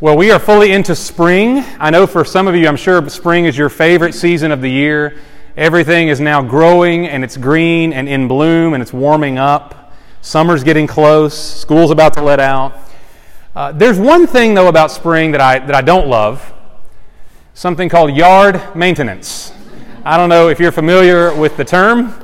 [0.00, 1.64] Well, we are fully into spring.
[1.80, 4.70] I know for some of you, I'm sure spring is your favorite season of the
[4.70, 5.18] year.
[5.56, 9.92] Everything is now growing and it's green and in bloom and it's warming up.
[10.20, 11.36] Summer's getting close.
[11.36, 12.78] School's about to let out.
[13.56, 16.54] Uh, there's one thing, though, about spring that I, that I don't love
[17.54, 19.52] something called yard maintenance.
[20.04, 22.14] I don't know if you're familiar with the term.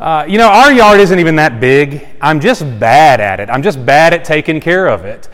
[0.00, 2.08] Uh, you know, our yard isn't even that big.
[2.22, 3.50] I'm just bad at it.
[3.50, 5.28] I'm just bad at taking care of it.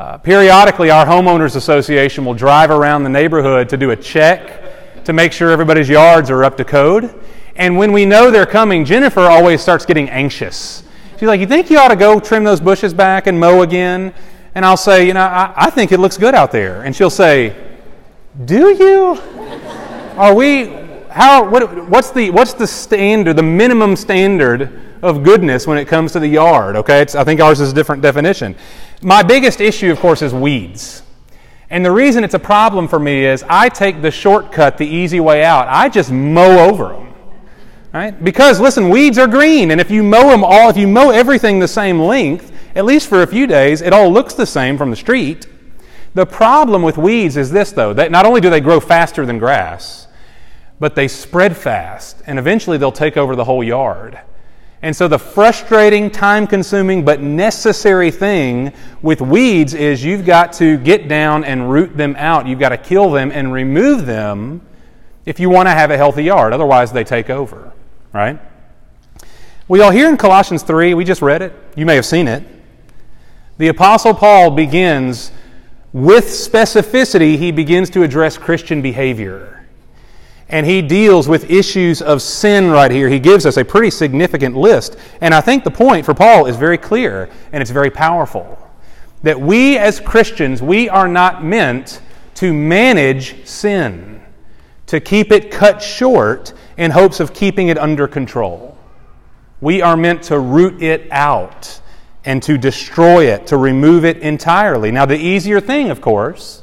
[0.00, 5.12] Uh, periodically, our homeowners association will drive around the neighborhood to do a check to
[5.12, 7.14] make sure everybody's yards are up to code.
[7.54, 10.84] And when we know they're coming, Jennifer always starts getting anxious.
[11.18, 14.14] She's like, You think you ought to go trim those bushes back and mow again?
[14.54, 16.80] And I'll say, You know, I, I think it looks good out there.
[16.80, 17.54] And she'll say,
[18.46, 19.20] Do you?
[20.16, 20.68] Are we,
[21.10, 26.12] how, what, what's, the, what's the standard, the minimum standard of goodness when it comes
[26.12, 26.76] to the yard?
[26.76, 28.56] Okay, it's, I think ours is a different definition.
[29.02, 31.02] My biggest issue, of course, is weeds.
[31.70, 35.20] And the reason it's a problem for me is I take the shortcut, the easy
[35.20, 35.68] way out.
[35.68, 37.14] I just mow over them.
[37.92, 38.22] Right?
[38.22, 41.58] Because listen, weeds are green, and if you mow them all, if you mow everything
[41.58, 44.90] the same length, at least for a few days, it all looks the same from
[44.90, 45.46] the street.
[46.14, 49.38] The problem with weeds is this, though, that not only do they grow faster than
[49.38, 50.06] grass,
[50.78, 54.20] but they spread fast, and eventually they'll take over the whole yard.
[54.82, 60.78] And so, the frustrating, time consuming, but necessary thing with weeds is you've got to
[60.78, 62.46] get down and root them out.
[62.46, 64.62] You've got to kill them and remove them
[65.26, 66.54] if you want to have a healthy yard.
[66.54, 67.72] Otherwise, they take over,
[68.14, 68.40] right?
[69.68, 71.52] We all here in Colossians 3, we just read it.
[71.76, 72.42] You may have seen it.
[73.58, 75.30] The Apostle Paul begins
[75.92, 79.59] with specificity, he begins to address Christian behavior
[80.50, 83.08] and he deals with issues of sin right here.
[83.08, 84.96] He gives us a pretty significant list.
[85.20, 88.58] And I think the point for Paul is very clear and it's very powerful.
[89.22, 92.00] That we as Christians, we are not meant
[92.36, 94.22] to manage sin,
[94.86, 98.76] to keep it cut short in hopes of keeping it under control.
[99.60, 101.80] We are meant to root it out
[102.24, 104.90] and to destroy it, to remove it entirely.
[104.90, 106.59] Now, the easier thing, of course,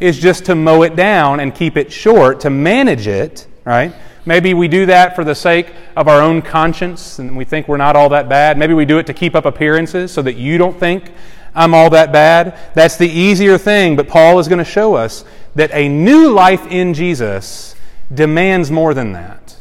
[0.00, 3.94] is just to mow it down and keep it short, to manage it, right?
[4.26, 7.76] Maybe we do that for the sake of our own conscience and we think we're
[7.76, 8.58] not all that bad.
[8.58, 11.12] Maybe we do it to keep up appearances so that you don't think
[11.54, 12.58] I'm all that bad.
[12.74, 15.24] That's the easier thing, but Paul is going to show us
[15.54, 17.74] that a new life in Jesus
[18.12, 19.56] demands more than that.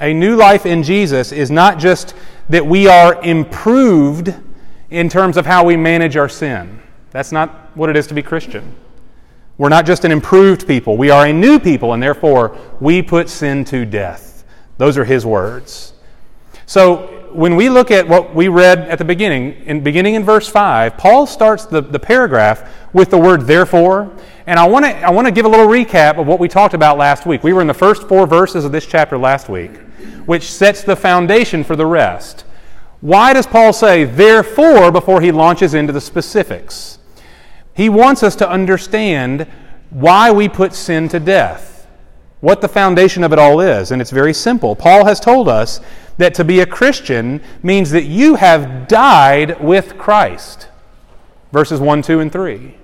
[0.00, 2.14] A new life in Jesus is not just
[2.48, 4.34] that we are improved
[4.88, 6.80] in terms of how we manage our sin.
[7.10, 8.74] That's not what it is to be Christian.
[9.60, 13.28] We're not just an improved people, we are a new people, and therefore we put
[13.28, 14.42] sin to death.
[14.78, 15.92] Those are his words.
[16.64, 20.48] So when we look at what we read at the beginning, in beginning in verse
[20.48, 24.10] 5, Paul starts the, the paragraph with the word therefore.
[24.46, 26.72] And I want to I want to give a little recap of what we talked
[26.72, 27.44] about last week.
[27.44, 29.76] We were in the first four verses of this chapter last week,
[30.24, 32.46] which sets the foundation for the rest.
[33.02, 36.96] Why does Paul say therefore before he launches into the specifics?
[37.80, 39.46] He wants us to understand
[39.88, 41.86] why we put sin to death,
[42.40, 43.90] what the foundation of it all is.
[43.90, 44.76] And it's very simple.
[44.76, 45.80] Paul has told us
[46.18, 50.68] that to be a Christian means that you have died with Christ.
[51.52, 52.74] Verses 1, 2, and 3.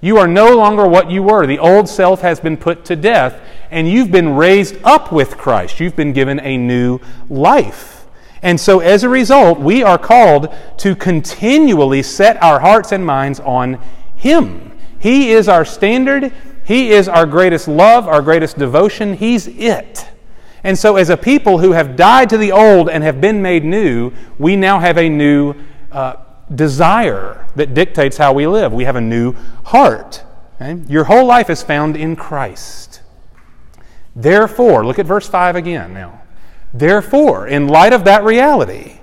[0.00, 1.46] You are no longer what you were.
[1.46, 3.38] The old self has been put to death,
[3.70, 5.80] and you've been raised up with Christ.
[5.80, 6.98] You've been given a new
[7.28, 8.06] life.
[8.40, 13.40] And so, as a result, we are called to continually set our hearts and minds
[13.40, 13.78] on
[14.18, 14.78] Him.
[14.98, 16.32] He is our standard,
[16.64, 19.14] He is our greatest love, our greatest devotion.
[19.14, 20.08] He's it.
[20.64, 23.64] And so, as a people who have died to the old and have been made
[23.64, 25.54] new, we now have a new
[25.92, 26.16] uh,
[26.54, 28.72] desire that dictates how we live.
[28.72, 29.34] We have a new
[29.66, 30.24] heart.
[30.60, 30.82] Okay?
[30.88, 33.02] Your whole life is found in Christ.
[34.16, 36.22] Therefore, look at verse 5 again now.
[36.74, 38.98] Therefore, in light of that reality,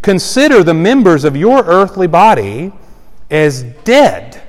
[0.00, 2.72] consider the members of your earthly body
[3.30, 4.42] as dead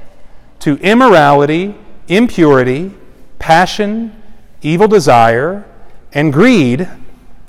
[0.60, 1.76] to immorality,
[2.08, 2.92] impurity,
[3.40, 4.16] passion,
[4.62, 5.66] evil desire,
[6.14, 6.88] and greed,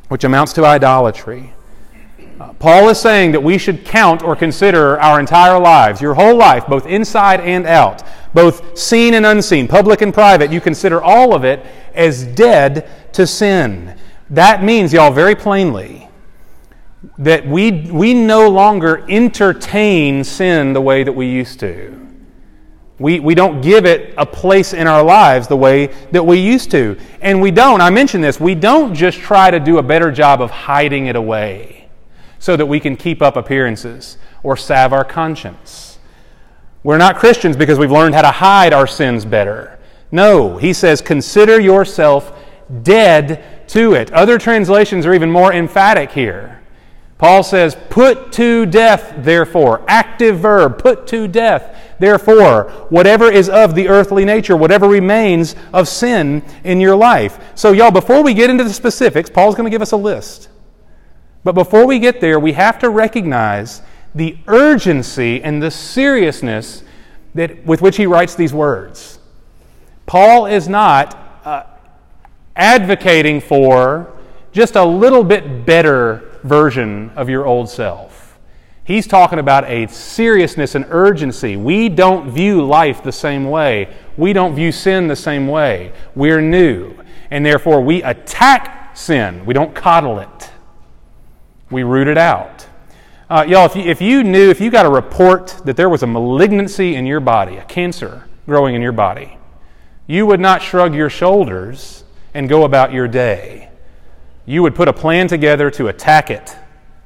[0.08, 1.52] which amounts to idolatry.
[2.38, 6.36] Uh, Paul is saying that we should count or consider our entire lives, your whole
[6.36, 8.02] life, both inside and out,
[8.32, 10.50] both seen and unseen, public and private.
[10.50, 13.94] You consider all of it as dead to sin
[14.30, 16.08] that means, y'all, very plainly,
[17.18, 21.96] that we, we no longer entertain sin the way that we used to.
[22.98, 26.70] We, we don't give it a place in our lives the way that we used
[26.72, 26.98] to.
[27.22, 30.42] And we don't, I mentioned this, we don't just try to do a better job
[30.42, 31.88] of hiding it away
[32.38, 35.98] so that we can keep up appearances or salve our conscience.
[36.82, 39.78] We're not Christians because we've learned how to hide our sins better.
[40.12, 42.38] No, he says, consider yourself
[42.82, 44.12] dead to it.
[44.12, 46.59] Other translations are even more emphatic here.
[47.20, 49.84] Paul says, put to death, therefore.
[49.86, 52.70] Active verb, put to death, therefore.
[52.88, 57.38] Whatever is of the earthly nature, whatever remains of sin in your life.
[57.54, 60.48] So, y'all, before we get into the specifics, Paul's going to give us a list.
[61.44, 63.82] But before we get there, we have to recognize
[64.14, 66.84] the urgency and the seriousness
[67.34, 69.18] that, with which he writes these words.
[70.06, 71.64] Paul is not uh,
[72.56, 74.10] advocating for
[74.52, 78.38] just a little bit better version of your old self.
[78.84, 81.56] He's talking about a seriousness and urgency.
[81.56, 83.94] We don't view life the same way.
[84.16, 85.92] We don't view sin the same way.
[86.16, 86.96] We're new.
[87.30, 89.46] And therefore, we attack sin.
[89.46, 90.50] We don't coddle it.
[91.70, 92.66] We root it out.
[93.28, 96.02] Uh, y'all, if you, if you knew, if you got a report that there was
[96.02, 99.38] a malignancy in your body, a cancer growing in your body,
[100.08, 102.02] you would not shrug your shoulders
[102.34, 103.69] and go about your day.
[104.50, 106.56] You would put a plan together to attack it,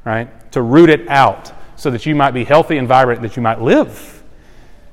[0.07, 0.51] right?
[0.53, 3.61] To root it out so that you might be healthy and vibrant, that you might
[3.61, 4.23] live.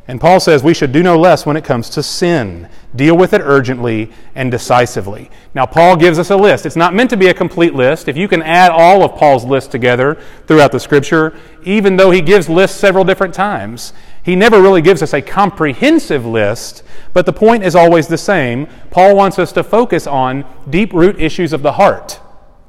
[0.06, 2.68] And Paul says we should do no less when it comes to sin.
[2.94, 5.32] Deal with it urgently and decisively.
[5.54, 6.66] Now, Paul gives us a list.
[6.66, 8.10] It's not meant to be a complete list.
[8.10, 12.20] If you can add all of Paul's lists together throughout the scripture, even though he
[12.20, 13.94] gives lists several different times,
[14.24, 16.84] he never really gives us a comprehensive list,
[17.14, 18.68] but the point is always the same.
[18.90, 22.20] Paul wants us to focus on deep root issues of the heart,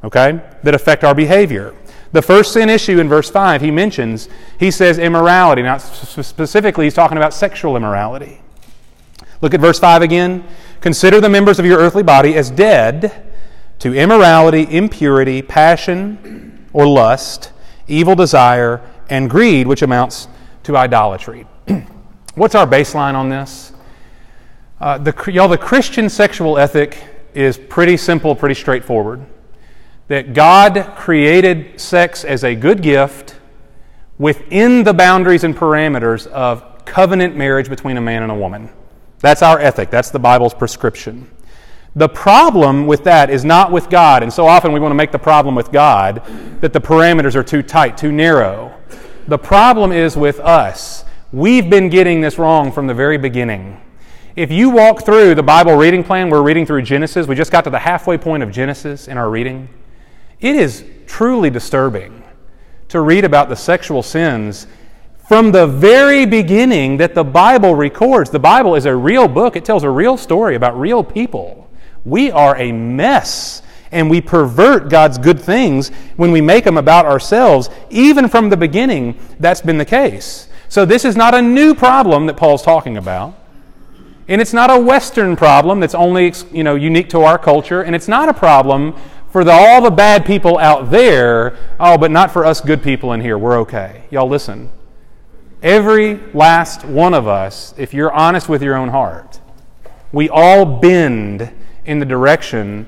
[0.04, 1.74] okay, that affect our behavior.
[2.12, 4.28] The first sin issue in verse 5, he mentions,
[4.58, 5.62] he says immorality.
[5.62, 8.40] Now, specifically, he's talking about sexual immorality.
[9.40, 10.44] Look at verse 5 again.
[10.80, 13.32] Consider the members of your earthly body as dead
[13.78, 17.50] to immorality, impurity, passion or lust,
[17.88, 20.28] evil desire, and greed, which amounts
[20.64, 21.46] to idolatry.
[22.34, 23.72] What's our baseline on this?
[24.80, 26.98] Uh, the, y'all, the Christian sexual ethic
[27.34, 29.24] is pretty simple, pretty straightforward
[30.08, 33.36] that God created sex as a good gift
[34.18, 38.68] within the boundaries and parameters of covenant marriage between a man and a woman.
[39.20, 41.30] That's our ethic, that's the Bible's prescription.
[41.94, 45.12] The problem with that is not with God, and so often we want to make
[45.12, 46.22] the problem with God
[46.60, 48.74] that the parameters are too tight, too narrow.
[49.28, 51.04] The problem is with us.
[51.32, 53.80] We've been getting this wrong from the very beginning.
[54.36, 57.26] If you walk through the Bible reading plan, we're reading through Genesis.
[57.26, 59.68] We just got to the halfway point of Genesis in our reading.
[60.42, 62.24] It is truly disturbing
[62.88, 64.66] to read about the sexual sins
[65.28, 68.28] from the very beginning that the Bible records.
[68.28, 71.70] The Bible is a real book, it tells a real story about real people.
[72.04, 73.62] We are a mess
[73.92, 77.70] and we pervert God's good things when we make them about ourselves.
[77.90, 80.48] Even from the beginning, that's been the case.
[80.68, 83.38] So, this is not a new problem that Paul's talking about.
[84.28, 87.82] And it's not a Western problem that's only you know, unique to our culture.
[87.82, 88.94] And it's not a problem
[89.32, 93.14] for the, all the bad people out there, oh, but not for us good people
[93.14, 93.38] in here.
[93.38, 94.04] We're okay.
[94.10, 94.70] Y'all listen.
[95.62, 99.40] Every last one of us, if you're honest with your own heart,
[100.12, 101.50] we all bend
[101.86, 102.86] in the direction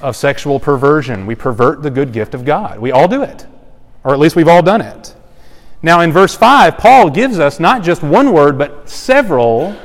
[0.00, 1.26] of sexual perversion.
[1.26, 2.78] We pervert the good gift of God.
[2.78, 3.46] We all do it,
[4.02, 5.14] or at least we've all done it.
[5.82, 9.76] Now, in verse 5, Paul gives us not just one word, but several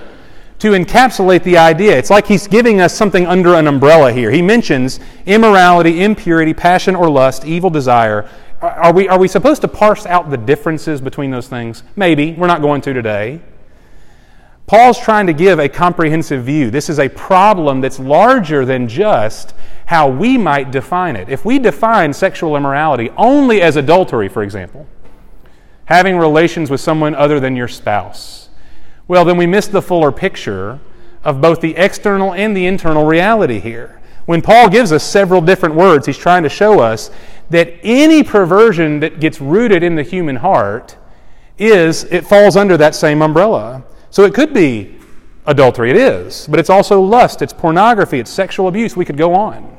[0.59, 1.97] to encapsulate the idea.
[1.97, 4.31] It's like he's giving us something under an umbrella here.
[4.31, 8.28] He mentions immorality, impurity, passion or lust, evil desire.
[8.61, 11.83] Are we, are we supposed to parse out the differences between those things?
[11.95, 12.33] Maybe.
[12.33, 13.40] We're not going to today.
[14.66, 16.69] Paul's trying to give a comprehensive view.
[16.69, 19.54] This is a problem that's larger than just
[19.85, 21.30] how we might define it.
[21.30, 24.85] If we define sexual immorality only as adultery, for example,
[25.85, 28.46] having relations with someone other than your spouse,
[29.07, 30.80] well, then we miss the fuller picture
[31.23, 34.02] of both the external and the internal reality here.
[34.26, 37.09] When Paul gives us several different words, he's trying to show us
[37.49, 40.97] that any perversion that gets rooted in the human heart
[41.57, 43.83] is, it falls under that same umbrella.
[44.09, 44.97] So it could be
[45.45, 48.97] adultery, it is, but it's also lust, it's pornography, it's sexual abuse.
[48.97, 49.78] We could go on.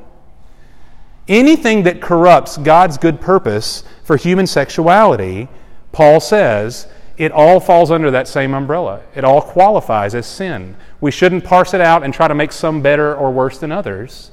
[1.28, 5.48] Anything that corrupts God's good purpose for human sexuality,
[5.92, 6.86] Paul says,
[7.18, 9.02] it all falls under that same umbrella.
[9.14, 10.76] It all qualifies as sin.
[11.00, 14.30] We shouldn't parse it out and try to make some better or worse than others.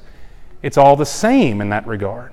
[0.62, 2.32] It's all the same in that regard.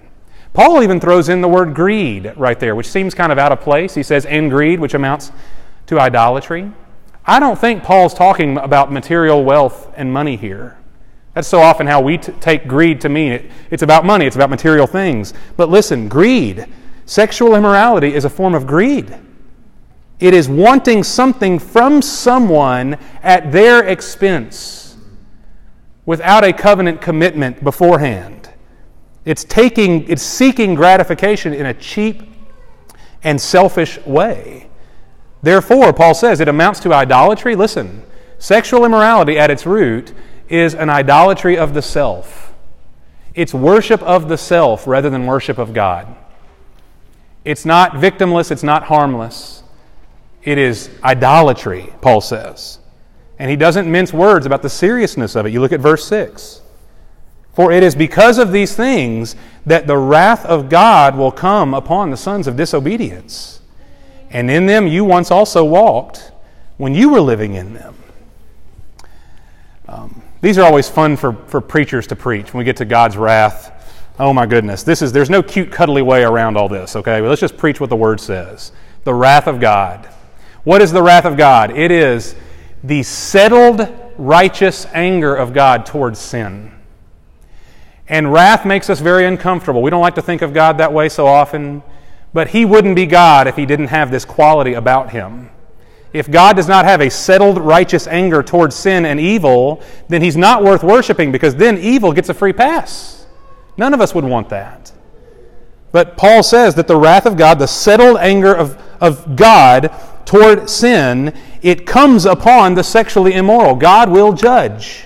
[0.54, 3.62] Paul even throws in the word greed right there, which seems kind of out of
[3.62, 3.96] place.
[3.96, 5.32] He says, and greed, which amounts
[5.88, 6.72] to idolatry.
[7.26, 10.78] I don't think Paul's talking about material wealth and money here.
[11.34, 13.50] That's so often how we t- take greed to mean it.
[13.72, 15.34] It's about money, it's about material things.
[15.58, 16.68] But listen, greed,
[17.08, 19.18] sexual immorality is a form of greed.
[20.24, 24.96] It is wanting something from someone at their expense
[26.06, 28.50] without a covenant commitment beforehand.
[29.26, 32.24] It's taking it's seeking gratification in a cheap
[33.22, 34.70] and selfish way.
[35.42, 37.54] Therefore, Paul says it amounts to idolatry.
[37.58, 38.02] Listen,
[38.40, 40.14] sexual immorality at its root
[40.48, 42.54] is an idolatry of the self.
[43.36, 46.16] It's worship of the self rather than worship of God.
[47.44, 49.63] It's not victimless, it's not harmless.
[50.44, 52.80] It is idolatry, Paul says.
[53.40, 55.54] And he doesn't mince words about the seriousness of it.
[55.54, 56.62] You look at verse 6.
[57.54, 59.36] For it is because of these things
[59.66, 63.62] that the wrath of God will come upon the sons of disobedience.
[64.32, 66.32] And in them you once also walked
[66.78, 67.96] when you were living in them.
[69.88, 73.16] Um, these are always fun for, for preachers to preach when we get to God's
[73.16, 73.70] wrath.
[74.20, 74.84] Oh my goodness.
[74.84, 77.22] This is there's no cute cuddly way around all this, okay?
[77.22, 78.72] Let's just preach what the word says.
[79.04, 80.10] The wrath of God.
[80.64, 81.72] What is the wrath of God?
[81.72, 82.36] It is
[82.84, 86.72] the settled righteous anger of God towards sin.
[88.08, 89.82] And wrath makes us very uncomfortable.
[89.82, 91.84] We don't like to think of God that way so often,
[92.34, 95.50] but He wouldn't be God if He didn't have this quality about Him.
[96.12, 100.38] If God does not have a settled righteous anger towards sin and evil, then He's
[100.38, 103.26] not worth worshiping because then evil gets a free pass.
[103.78, 104.92] None of us would want that.
[105.92, 109.92] But Paul says that the wrath of God, the settled anger of, of God
[110.26, 113.76] toward sin, it comes upon the sexually immoral.
[113.76, 115.06] God will judge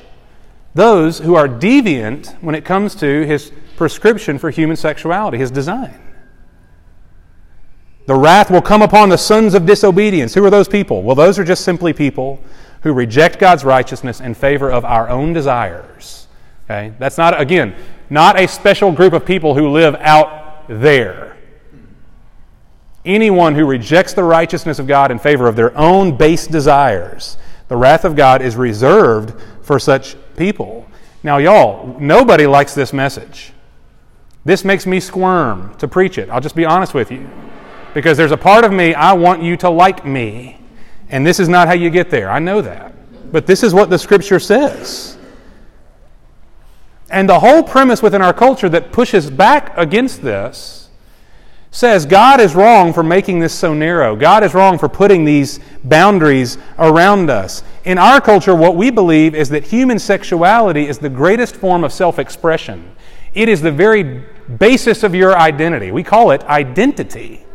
[0.73, 5.99] those who are deviant when it comes to his prescription for human sexuality, his design.
[8.05, 10.33] The wrath will come upon the sons of disobedience.
[10.33, 11.03] Who are those people?
[11.03, 12.39] Well, those are just simply people
[12.83, 16.27] who reject God's righteousness in favor of our own desires.
[16.65, 16.93] Okay?
[16.99, 17.75] That's not, again,
[18.09, 21.36] not a special group of people who live out there.
[23.07, 27.37] Anyone who rejects the righteousness of God in favor of their own base desires,
[27.69, 30.85] the wrath of God is reserved for such people.
[31.23, 33.53] Now, y'all, nobody likes this message.
[34.43, 36.29] This makes me squirm to preach it.
[36.29, 37.29] I'll just be honest with you.
[37.93, 40.59] Because there's a part of me, I want you to like me.
[41.07, 42.29] And this is not how you get there.
[42.29, 42.93] I know that.
[43.31, 45.17] But this is what the scripture says.
[47.09, 50.86] And the whole premise within our culture that pushes back against this
[51.77, 54.15] says God is wrong for making this so narrow.
[54.15, 57.61] God is wrong for putting these boundaries around us.
[57.85, 61.93] In our culture, what we believe is that human sexuality is the greatest form of
[61.93, 62.95] self expression.
[63.35, 64.23] It is the very
[64.57, 65.91] basis of your identity.
[65.91, 67.45] We call it identity.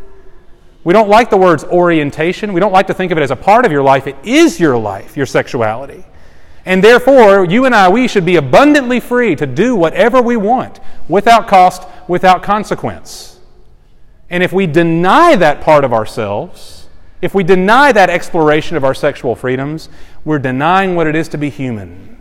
[0.85, 2.53] We don't like the words orientation.
[2.53, 4.07] We don't like to think of it as a part of your life.
[4.07, 6.05] It is your life, your sexuality.
[6.65, 10.79] And therefore, you and I, we should be abundantly free to do whatever we want
[11.09, 13.32] without cost, without consequence.
[14.33, 16.89] And if we deny that part of ourselves,
[17.21, 19.91] if we deny that exploration of our sexual freedoms,
[20.25, 22.21] we're denying what it is to be human.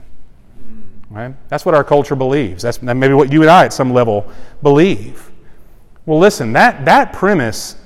[1.09, 1.33] Right?
[1.47, 2.63] That's what our culture believes.
[2.63, 4.29] That's maybe what you and I, at some level,
[4.61, 5.31] believe.
[6.05, 7.77] Well, listen, that, that premise,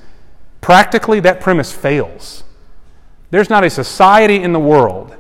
[0.60, 2.44] practically, that premise fails.
[3.30, 5.16] There's not a society in the world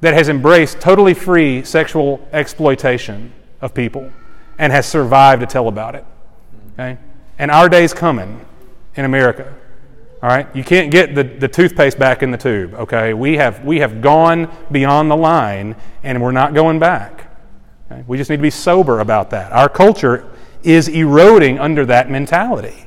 [0.00, 4.10] that has embraced totally free sexual exploitation of people
[4.58, 6.04] and has survived to tell about it.
[6.72, 6.98] Okay?
[7.38, 8.44] And our day's coming
[8.96, 9.54] in America.
[10.22, 10.46] All right?
[10.56, 13.12] You can't get the, the toothpaste back in the tube, okay?
[13.12, 17.30] We have, we have gone beyond the line and we're not going back.
[17.90, 18.04] Okay?
[18.06, 19.52] We just need to be sober about that.
[19.52, 20.30] Our culture
[20.62, 22.86] is eroding under that mentality.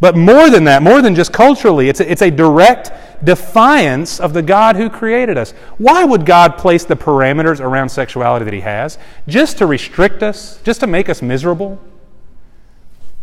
[0.00, 2.92] But more than that, more than just culturally, it's a, it's a direct
[3.24, 5.52] defiance of the God who created us.
[5.78, 8.98] Why would God place the parameters around sexuality that He has?
[9.26, 10.60] Just to restrict us?
[10.62, 11.80] Just to make us miserable?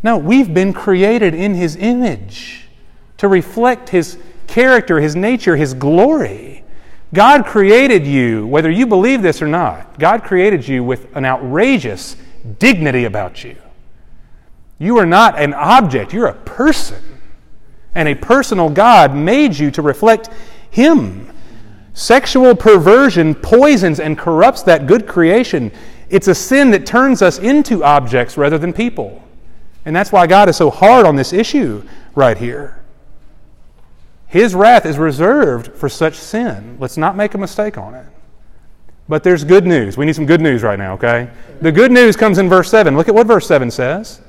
[0.05, 2.67] No, we've been created in His image
[3.17, 6.63] to reflect His character, His nature, His glory.
[7.11, 12.17] God created you, whether you believe this or not, God created you with an outrageous
[12.59, 13.57] dignity about you.
[14.77, 17.01] You are not an object, you're a person.
[17.95, 20.29] And a personal God made you to reflect
[20.69, 21.31] Him.
[21.95, 25.71] Sexual perversion poisons and corrupts that good creation.
[26.11, 29.23] It's a sin that turns us into objects rather than people.
[29.85, 32.83] And that's why God is so hard on this issue right here.
[34.27, 36.77] His wrath is reserved for such sin.
[36.79, 38.05] Let's not make a mistake on it.
[39.07, 39.97] But there's good news.
[39.97, 41.29] We need some good news right now, okay?
[41.61, 42.97] The good news comes in verse 7.
[42.97, 44.19] Look at what verse 7 says.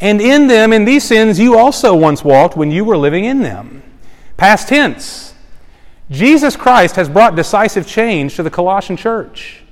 [0.00, 3.40] And in them, in these sins, you also once walked when you were living in
[3.40, 3.82] them.
[4.36, 5.34] Past tense.
[6.10, 9.62] Jesus Christ has brought decisive change to the Colossian church.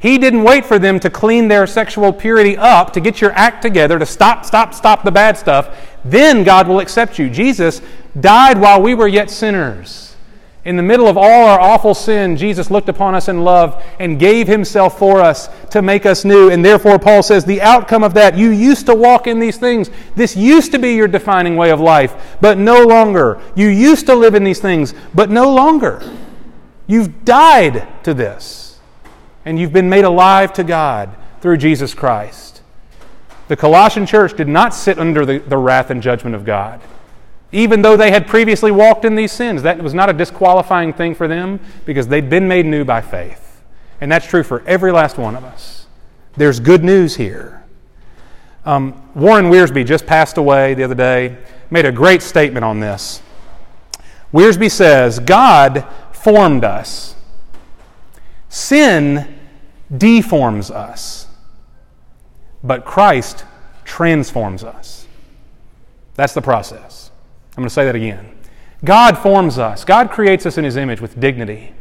[0.00, 3.62] He didn't wait for them to clean their sexual purity up, to get your act
[3.62, 5.76] together, to stop, stop, stop the bad stuff.
[6.04, 7.28] Then God will accept you.
[7.30, 7.82] Jesus
[8.18, 10.16] died while we were yet sinners.
[10.62, 14.18] In the middle of all our awful sin, Jesus looked upon us in love and
[14.18, 16.50] gave himself for us to make us new.
[16.50, 19.90] And therefore, Paul says, the outcome of that, you used to walk in these things.
[20.16, 23.40] This used to be your defining way of life, but no longer.
[23.54, 26.02] You used to live in these things, but no longer.
[26.86, 28.69] You've died to this,
[29.44, 32.62] and you've been made alive to God through Jesus Christ.
[33.48, 36.80] The Colossian church did not sit under the, the wrath and judgment of God
[37.52, 39.62] even though they had previously walked in these sins.
[39.62, 43.62] That was not a disqualifying thing for them because they'd been made new by faith.
[44.00, 45.86] And that's true for every last one of us.
[46.36, 47.64] There's good news here.
[48.64, 51.38] Um, Warren Wiersbe just passed away the other day,
[51.70, 53.20] made a great statement on this.
[54.32, 57.16] Wiersbe says, God formed us,
[58.50, 59.38] sin
[59.96, 61.26] deforms us,
[62.62, 63.46] but Christ
[63.84, 65.06] transforms us.
[66.14, 67.10] That's the process.
[67.52, 68.36] I'm going to say that again.
[68.84, 71.72] God forms us, God creates us in His image with dignity.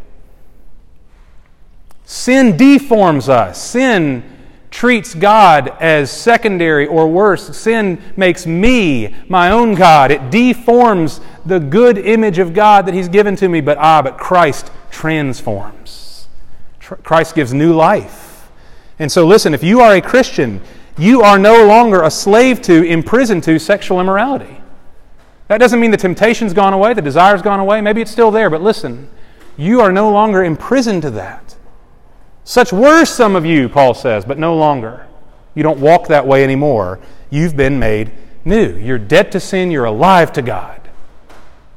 [2.05, 3.61] Sin deforms us.
[3.61, 4.23] Sin
[4.71, 7.55] treats God as secondary or worse.
[7.55, 10.11] Sin makes me my own God.
[10.11, 14.17] It deforms the good image of God that He's given to me, but ah, but
[14.17, 16.08] Christ transforms.
[16.97, 18.49] Christ gives new life.
[18.97, 20.61] And so, listen, if you are a Christian,
[20.97, 24.61] you are no longer a slave to, imprisoned to sexual immorality.
[25.47, 27.81] That doesn't mean the temptation's gone away, the desire's gone away.
[27.81, 29.09] Maybe it's still there, but listen,
[29.57, 31.55] you are no longer imprisoned to that.
[32.43, 35.05] Such were some of you, Paul says, but no longer.
[35.55, 36.99] You don't walk that way anymore.
[37.29, 38.11] You've been made
[38.43, 38.75] new.
[38.75, 40.81] You're dead to sin, you're alive to God.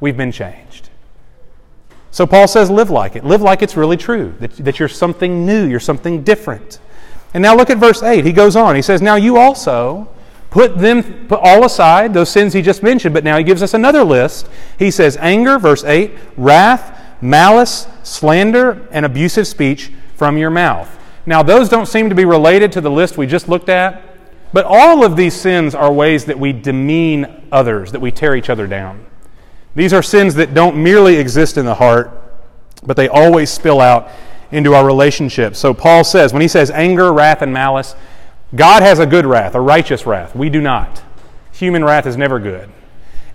[0.00, 0.71] We've been changed.
[2.12, 3.24] So Paul says, live like it.
[3.24, 6.78] Live like it's really true, that, that you're something new, you're something different.
[7.34, 8.24] And now look at verse 8.
[8.24, 8.76] He goes on.
[8.76, 10.08] He says, Now you also
[10.52, 13.72] Put them put all aside, those sins he just mentioned, but now he gives us
[13.72, 14.46] another list.
[14.78, 20.94] He says anger, verse 8, wrath, malice, slander, and abusive speech from your mouth.
[21.24, 24.02] Now, those don't seem to be related to the list we just looked at,
[24.52, 28.50] but all of these sins are ways that we demean others, that we tear each
[28.50, 29.06] other down.
[29.74, 32.10] These are sins that don't merely exist in the heart,
[32.82, 34.08] but they always spill out
[34.50, 35.58] into our relationships.
[35.58, 37.94] So Paul says, when he says anger, wrath, and malice,
[38.54, 40.36] God has a good wrath, a righteous wrath.
[40.36, 41.02] We do not.
[41.52, 42.68] Human wrath is never good.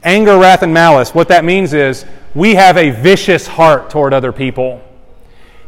[0.03, 4.31] Anger, wrath, and malice, what that means is we have a vicious heart toward other
[4.31, 4.83] people.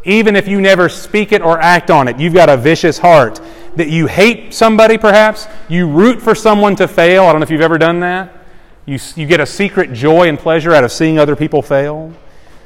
[0.04, 3.42] Even if you never speak it or act on it, you've got a vicious heart.
[3.76, 5.48] That you hate somebody, perhaps.
[5.68, 7.24] You root for someone to fail.
[7.24, 8.39] I don't know if you've ever done that.
[8.90, 12.12] You, you get a secret joy and pleasure out of seeing other people fail.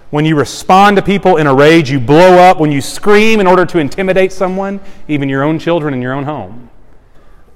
[0.09, 2.61] When you respond to people in a rage, you blow up.
[2.61, 6.23] When you scream in order to intimidate someone, even your own children in your own
[6.23, 6.69] home.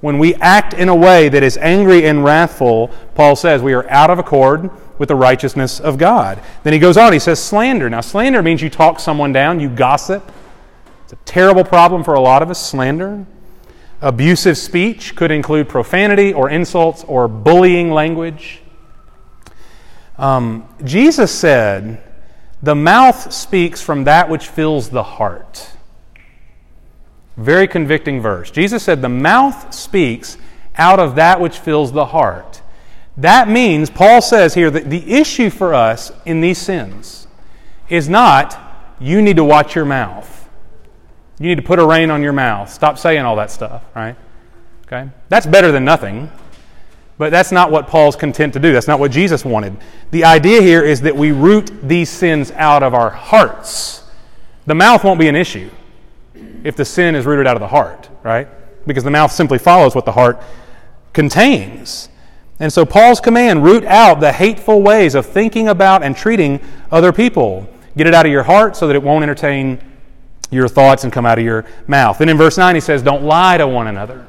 [0.02, 3.88] When we act in a way that is angry and wrathful, Paul says we are
[3.88, 6.38] out of accord with the righteousness of God.
[6.62, 7.88] Then he goes on, he says slander.
[7.88, 10.30] Now, slander means you talk someone down, you gossip.
[11.04, 13.24] It's a terrible problem for a lot of us, slander.
[14.00, 18.62] Abusive speech could include profanity or insults or bullying language.
[20.16, 22.02] Um, Jesus said,
[22.62, 25.72] The mouth speaks from that which fills the heart.
[27.36, 28.50] Very convicting verse.
[28.50, 30.38] Jesus said, The mouth speaks
[30.76, 32.62] out of that which fills the heart.
[33.16, 37.26] That means, Paul says here, that the issue for us in these sins
[37.88, 38.64] is not
[39.00, 40.37] you need to watch your mouth.
[41.40, 42.70] You need to put a rein on your mouth.
[42.70, 44.16] Stop saying all that stuff, right?
[44.86, 45.08] Okay?
[45.28, 46.30] That's better than nothing.
[47.18, 48.72] But that's not what Paul's content to do.
[48.72, 49.76] That's not what Jesus wanted.
[50.12, 54.04] The idea here is that we root these sins out of our hearts.
[54.66, 55.70] The mouth won't be an issue
[56.62, 58.48] if the sin is rooted out of the heart, right?
[58.86, 60.40] Because the mouth simply follows what the heart
[61.12, 62.08] contains.
[62.60, 67.12] And so Paul's command root out the hateful ways of thinking about and treating other
[67.12, 67.68] people.
[67.96, 69.80] Get it out of your heart so that it won't entertain
[70.50, 72.20] your thoughts and come out of your mouth.
[72.20, 74.26] And in verse 9 he says, Don't lie to one another.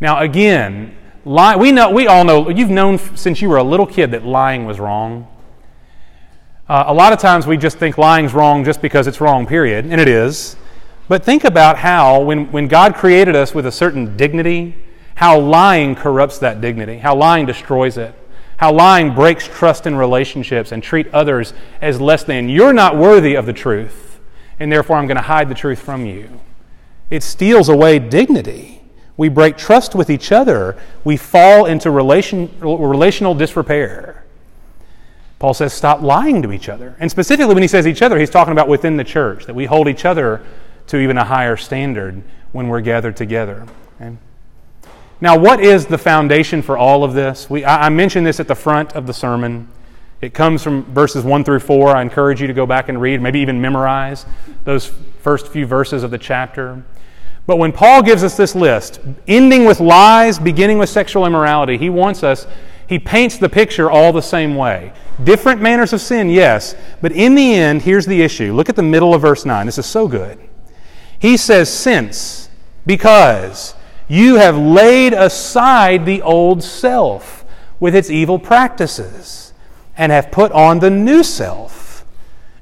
[0.00, 3.86] Now again, lie, we, know, we all know, you've known since you were a little
[3.86, 5.28] kid that lying was wrong.
[6.68, 9.86] Uh, a lot of times we just think lying's wrong just because it's wrong, period,
[9.86, 10.56] and it is.
[11.08, 14.76] But think about how, when, when God created us with a certain dignity,
[15.14, 18.14] how lying corrupts that dignity, how lying destroys it,
[18.58, 22.48] how lying breaks trust in relationships and treat others as less than.
[22.48, 24.07] You're not worthy of the truth,
[24.60, 26.40] and therefore I'm going to hide the truth from you.
[27.10, 28.82] It steals away dignity.
[29.16, 30.76] We break trust with each other.
[31.04, 34.24] We fall into relation, relational disrepair.
[35.38, 36.96] Paul says, stop lying to each other.
[36.98, 39.66] And specifically, when he says each other, he's talking about within the church, that we
[39.66, 40.44] hold each other
[40.88, 43.66] to even a higher standard when we're gathered together.
[44.00, 44.16] Okay?
[45.20, 47.48] Now, what is the foundation for all of this?
[47.48, 49.68] We, I, I mentioned this at the front of the sermon.
[50.20, 51.90] It comes from verses 1 through 4.
[51.90, 54.26] I encourage you to go back and read, maybe even memorize
[54.64, 56.82] those first few verses of the chapter.
[57.46, 61.88] But when Paul gives us this list, ending with lies, beginning with sexual immorality, he
[61.88, 62.46] wants us,
[62.88, 64.92] he paints the picture all the same way.
[65.22, 68.52] Different manners of sin, yes, but in the end, here's the issue.
[68.52, 69.66] Look at the middle of verse 9.
[69.66, 70.38] This is so good.
[71.18, 72.48] He says, Since,
[72.86, 73.74] because
[74.08, 77.44] you have laid aside the old self
[77.78, 79.47] with its evil practices
[79.98, 82.06] and have put on the new self,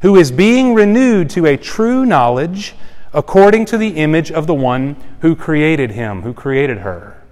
[0.01, 2.75] who is being renewed to a true knowledge
[3.13, 7.23] according to the image of the one who created him, who created her.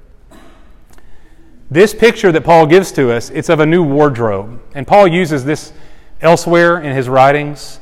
[1.70, 4.60] This picture that Paul gives to us, it's of a new wardrobe.
[4.74, 5.72] And Paul uses this
[6.20, 7.80] elsewhere in his writings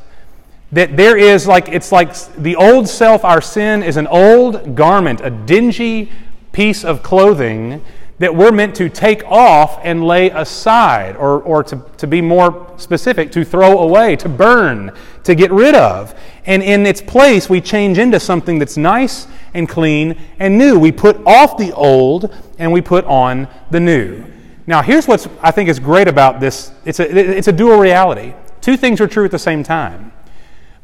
[0.73, 5.21] that there is like it's like the old self our sin is an old garment
[5.23, 6.11] a dingy
[6.51, 7.85] piece of clothing
[8.23, 12.73] that we're meant to take off and lay aside or, or to, to be more
[12.77, 14.93] specific to throw away to burn
[15.25, 16.15] to get rid of.
[16.47, 20.79] And in its place we change into something that's nice and clean and new.
[20.79, 24.25] We put off the old and we put on the new.
[24.69, 26.71] Now here's what i think is great about this.
[26.85, 28.35] It's a, it's a dual reality.
[28.61, 30.13] Two things are true at the same time.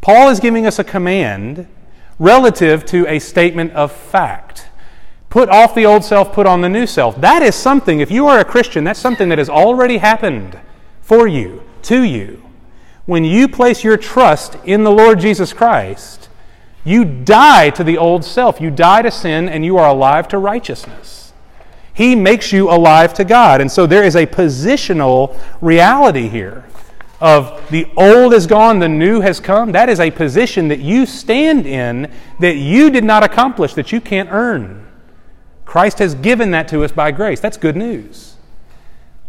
[0.01, 1.69] Paul is giving us a command
[2.19, 4.68] relative to a statement of fact.
[5.31, 7.21] Put off the old self, put on the new self.
[7.21, 10.59] That is something, if you are a Christian, that's something that has already happened
[11.03, 12.43] for you, to you.
[13.05, 16.29] When you place your trust in the Lord Jesus Christ,
[16.85, 18.61] you die to the old self.
[18.61, 21.33] You die to sin and you are alive to righteousness.
[21.93, 23.61] He makes you alive to God.
[23.61, 26.65] And so there is a positional reality here
[27.21, 31.05] of the old is gone, the new has come, that is a position that you
[31.05, 34.88] stand in that you did not accomplish, that you can't earn.
[35.69, 37.39] Christ has given that to us by grace.
[37.39, 38.35] That's good news.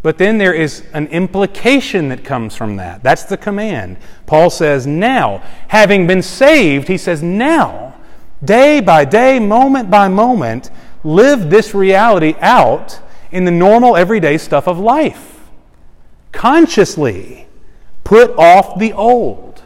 [0.01, 3.03] But then there is an implication that comes from that.
[3.03, 3.97] That's the command.
[4.25, 7.95] Paul says, now, having been saved, he says, now,
[8.43, 10.71] day by day, moment by moment,
[11.03, 15.41] live this reality out in the normal, everyday stuff of life.
[16.31, 17.49] Consciously
[18.09, 19.61] Put off the old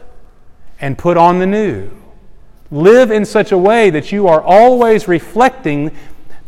[0.78, 1.90] and put on the new.
[2.70, 5.96] Live in such a way that you are always reflecting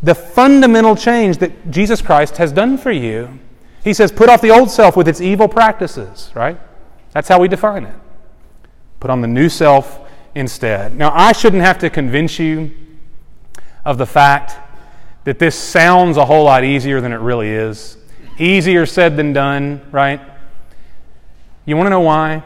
[0.01, 3.39] the fundamental change that Jesus Christ has done for you.
[3.83, 6.59] He says, put off the old self with its evil practices, right?
[7.11, 7.95] That's how we define it.
[8.99, 10.01] Put on the new self
[10.35, 10.95] instead.
[10.95, 12.71] Now, I shouldn't have to convince you
[13.85, 14.57] of the fact
[15.23, 17.97] that this sounds a whole lot easier than it really is.
[18.37, 20.21] Easier said than done, right?
[21.65, 22.43] You want to know why?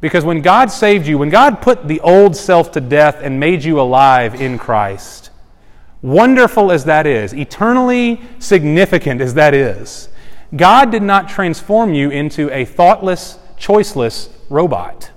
[0.00, 3.62] Because when God saved you, when God put the old self to death and made
[3.62, 5.29] you alive in Christ,
[6.02, 10.08] wonderful as that is, eternally significant as that is,
[10.56, 15.10] God did not transform you into a thoughtless, choiceless robot.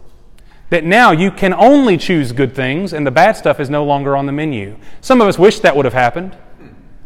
[0.70, 4.16] That now you can only choose good things and the bad stuff is no longer
[4.16, 4.78] on the menu.
[5.02, 6.36] Some of us wish that would have happened,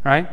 [0.03, 0.29] right?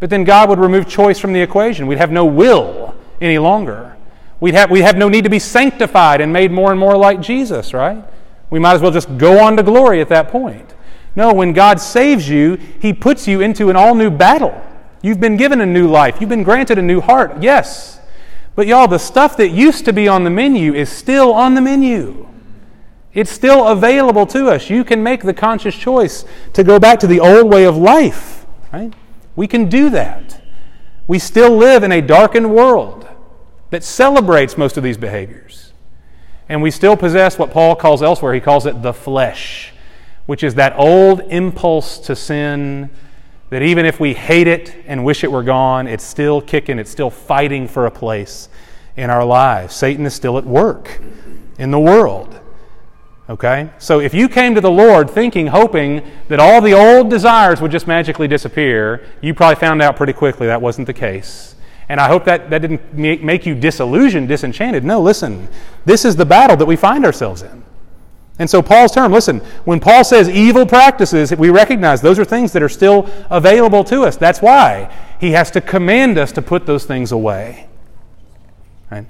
[0.00, 1.86] But then God would remove choice from the equation.
[1.86, 3.96] We'd have no will any longer.
[4.40, 7.20] We'd have, we have no need to be sanctified and made more and more like
[7.20, 8.02] Jesus, right?
[8.48, 10.74] We might as well just go on to glory at that point.
[11.16, 14.60] No, when God saves you, He puts you into an all new battle.
[15.02, 18.00] You've been given a new life, you've been granted a new heart, yes.
[18.54, 21.60] But y'all, the stuff that used to be on the menu is still on the
[21.60, 22.28] menu.
[23.12, 24.70] It's still available to us.
[24.70, 28.46] You can make the conscious choice to go back to the old way of life,
[28.72, 28.92] right?
[29.34, 30.40] We can do that.
[31.08, 33.08] We still live in a darkened world
[33.70, 35.72] that celebrates most of these behaviors.
[36.48, 39.69] And we still possess what Paul calls elsewhere, he calls it the flesh,
[40.30, 42.88] which is that old impulse to sin
[43.48, 46.88] that even if we hate it and wish it were gone, it's still kicking, it's
[46.88, 48.48] still fighting for a place
[48.96, 49.74] in our lives.
[49.74, 51.00] Satan is still at work
[51.58, 52.38] in the world.
[53.28, 53.70] Okay?
[53.80, 57.72] So if you came to the Lord thinking, hoping that all the old desires would
[57.72, 61.56] just magically disappear, you probably found out pretty quickly that wasn't the case.
[61.88, 64.84] And I hope that that didn't make you disillusioned, disenchanted.
[64.84, 65.48] No, listen,
[65.86, 67.64] this is the battle that we find ourselves in.
[68.40, 72.54] And so, Paul's term, listen, when Paul says evil practices, we recognize those are things
[72.54, 74.16] that are still available to us.
[74.16, 77.68] That's why he has to command us to put those things away.
[78.90, 79.04] Right?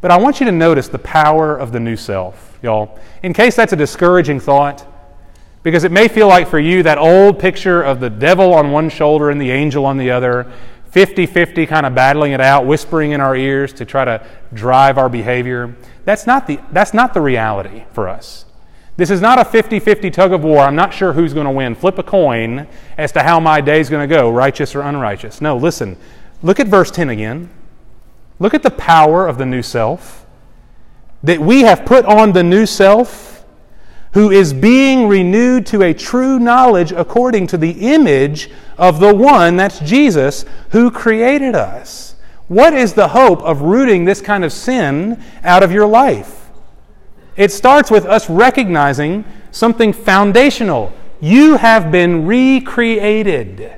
[0.00, 2.98] But I want you to notice the power of the new self, y'all.
[3.22, 4.86] In case that's a discouraging thought,
[5.62, 8.88] because it may feel like for you that old picture of the devil on one
[8.88, 10.50] shoulder and the angel on the other
[10.86, 14.96] 50 50 kind of battling it out, whispering in our ears to try to drive
[14.96, 15.76] our behavior.
[16.06, 18.46] That's not the, that's not the reality for us.
[19.00, 20.58] This is not a 50 50 tug of war.
[20.58, 21.74] I'm not sure who's going to win.
[21.74, 25.40] Flip a coin as to how my day's going to go, righteous or unrighteous.
[25.40, 25.96] No, listen.
[26.42, 27.48] Look at verse 10 again.
[28.38, 30.26] Look at the power of the new self.
[31.22, 33.42] That we have put on the new self
[34.12, 39.56] who is being renewed to a true knowledge according to the image of the one,
[39.56, 42.16] that's Jesus, who created us.
[42.48, 46.39] What is the hope of rooting this kind of sin out of your life?
[47.36, 50.92] It starts with us recognizing something foundational.
[51.20, 53.72] You have been recreated.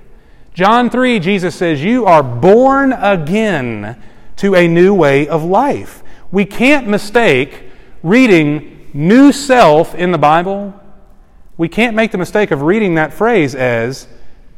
[0.54, 4.00] John 3, Jesus says, You are born again
[4.36, 6.02] to a new way of life.
[6.30, 7.64] We can't mistake
[8.02, 10.74] reading new self in the Bible.
[11.56, 14.08] We can't make the mistake of reading that phrase as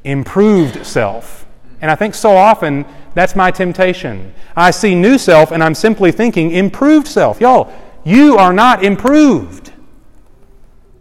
[0.04, 1.46] improved self.
[1.80, 4.32] And I think so often that's my temptation.
[4.56, 7.40] I see new self and I'm simply thinking improved self.
[7.40, 7.72] Y'all,
[8.04, 9.72] you are not improved.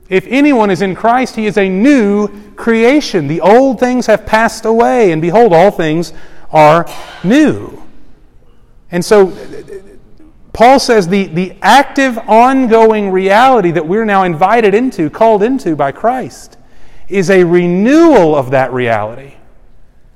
[0.10, 3.28] If anyone is in Christ, he is a new creation.
[3.28, 6.14] The old things have passed away, and behold, all things
[6.52, 6.86] are
[7.24, 7.82] new.
[8.92, 9.36] And so,
[10.54, 15.92] Paul says the, the active, ongoing reality that we're now invited into, called into by
[15.92, 16.58] Christ,
[17.10, 19.34] is a renewal of that reality,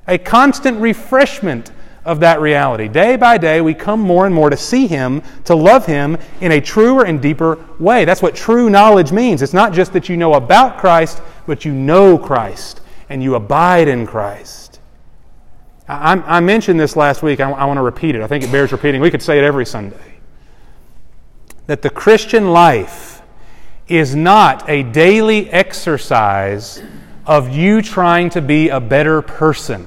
[0.06, 1.72] a constant refreshment
[2.08, 2.88] of that reality.
[2.88, 6.52] Day by day, we come more and more to see Him, to love Him in
[6.52, 8.06] a truer and deeper way.
[8.06, 9.42] That's what true knowledge means.
[9.42, 13.88] It's not just that you know about Christ, but you know Christ and you abide
[13.88, 14.80] in Christ.
[15.86, 17.40] I, I mentioned this last week.
[17.40, 18.22] I, I want to repeat it.
[18.22, 19.02] I think it bears repeating.
[19.02, 20.18] We could say it every Sunday.
[21.66, 23.20] That the Christian life
[23.86, 26.82] is not a daily exercise
[27.26, 29.86] of you trying to be a better person.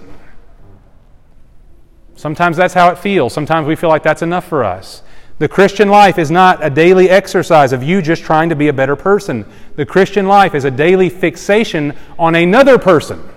[2.22, 3.34] Sometimes that's how it feels.
[3.34, 5.02] Sometimes we feel like that's enough for us.
[5.40, 8.74] The Christian life is not a daily exercise of you just trying to be a
[8.74, 9.44] better person.
[9.76, 13.28] The Christian life is a daily fixation on another person.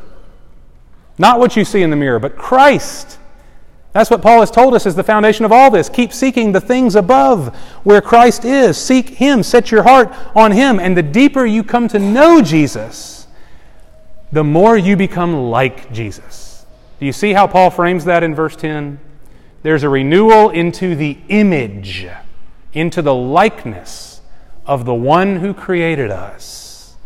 [1.16, 3.18] Not what you see in the mirror, but Christ.
[3.92, 5.88] That's what Paul has told us is the foundation of all this.
[5.88, 8.77] Keep seeking the things above where Christ is.
[8.77, 9.42] Seek Him.
[9.42, 10.79] Set your heart on Him.
[10.79, 13.29] And the deeper you come to know Jesus,
[14.31, 16.43] the more you become like Jesus.
[17.04, 18.98] Do you see how Paul frames that in verse 10?
[19.62, 22.08] There's a renewal into the image,
[22.72, 24.22] into the likeness
[24.64, 26.96] of the one who created us.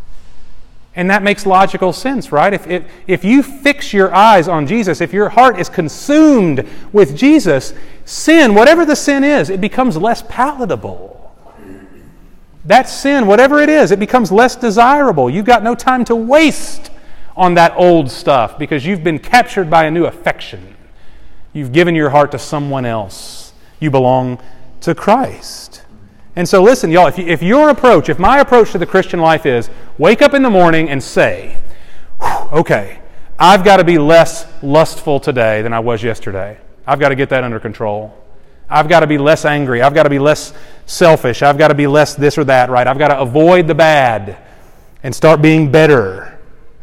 [0.94, 2.54] And that makes logical sense, right?
[2.54, 7.16] If, if, if you fix your eyes on Jesus, if your heart is consumed with
[7.16, 11.34] Jesus, sin, whatever the sin is, it becomes less palatable.
[12.66, 15.28] That sin, whatever it is, it becomes less desirable.
[15.28, 16.92] You've got no time to waste
[17.38, 20.76] on that old stuff because you've been captured by a new affection.
[21.52, 23.52] You've given your heart to someone else.
[23.80, 24.42] You belong
[24.80, 25.82] to Christ.
[26.34, 29.20] And so, listen, y'all, if, you, if your approach, if my approach to the Christian
[29.20, 31.56] life is wake up in the morning and say,
[32.52, 32.98] okay,
[33.38, 36.58] I've got to be less lustful today than I was yesterday.
[36.86, 38.16] I've got to get that under control.
[38.68, 39.80] I've got to be less angry.
[39.80, 40.52] I've got to be less
[40.86, 41.42] selfish.
[41.42, 42.86] I've got to be less this or that, right?
[42.86, 44.36] I've got to avoid the bad
[45.02, 46.27] and start being better.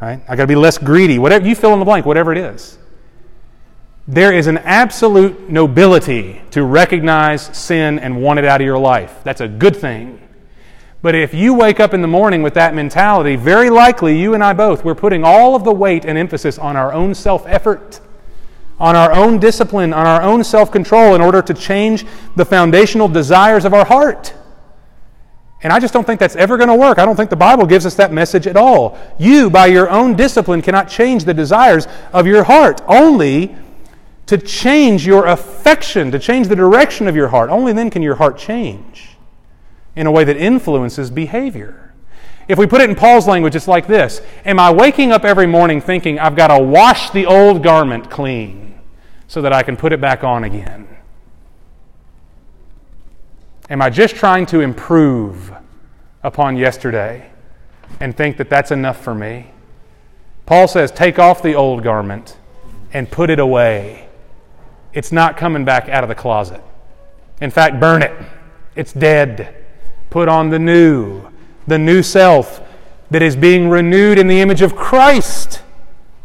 [0.05, 0.21] Right?
[0.27, 1.17] I got to be less greedy.
[1.17, 2.77] Whatever you fill in the blank, whatever it is.
[4.07, 9.21] There is an absolute nobility to recognize sin and want it out of your life.
[9.23, 10.21] That's a good thing.
[11.01, 14.43] But if you wake up in the morning with that mentality, very likely you and
[14.43, 17.99] I both, we're putting all of the weight and emphasis on our own self effort,
[18.79, 23.07] on our own discipline, on our own self control in order to change the foundational
[23.07, 24.35] desires of our heart.
[25.65, 26.99] And I just don't think that's ever going to work.
[26.99, 28.99] I don't think the Bible gives us that message at all.
[29.17, 32.81] You, by your own discipline, cannot change the desires of your heart.
[32.87, 33.55] Only
[34.27, 37.49] to change your affection, to change the direction of your heart.
[37.49, 39.17] Only then can your heart change
[39.95, 41.95] in a way that influences behavior.
[42.47, 45.47] If we put it in Paul's language, it's like this Am I waking up every
[45.47, 48.79] morning thinking I've got to wash the old garment clean
[49.27, 50.87] so that I can put it back on again?
[53.67, 55.54] Am I just trying to improve
[56.25, 57.29] upon yesterday
[57.99, 59.51] and think that that's enough for me?
[60.45, 62.37] Paul says, take off the old garment
[62.91, 64.09] and put it away.
[64.91, 66.61] It's not coming back out of the closet.
[67.41, 68.13] In fact, burn it.
[68.75, 69.55] It's dead.
[70.09, 71.27] Put on the new,
[71.67, 72.61] the new self
[73.11, 75.61] that is being renewed in the image of Christ.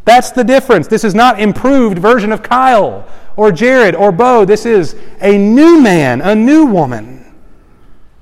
[0.05, 0.87] That's the difference.
[0.87, 4.45] This is not improved version of Kyle or Jared or Bo.
[4.45, 7.20] This is a new man, a new woman.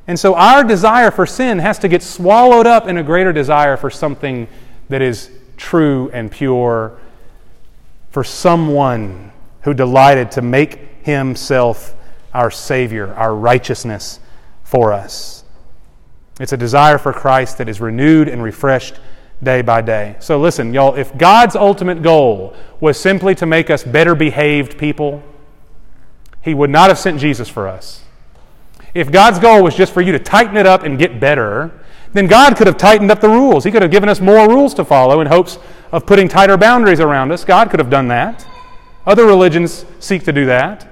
[0.10, 3.78] And so our desire for sin has to get swallowed up in a greater desire
[3.78, 4.48] for something
[4.90, 6.98] that is true and pure,
[8.10, 11.96] for someone who delighted to make himself
[12.34, 14.20] our Savior, our righteousness
[14.64, 15.44] for us.
[16.40, 18.96] It's a desire for Christ that is renewed and refreshed
[19.44, 20.16] day by day.
[20.22, 25.22] So listen, y'all, if God's ultimate goal was simply to make us better behaved people,
[26.42, 28.06] He would not have sent Jesus for us.
[28.94, 31.72] If God's goal was just for you to tighten it up and get better,
[32.14, 33.64] then God could have tightened up the rules.
[33.64, 35.60] He could have given us more rules to follow in hopes
[35.92, 37.46] of putting tighter boundaries around us.
[37.46, 38.46] God could have done that.
[39.06, 40.88] Other religions seek to do that.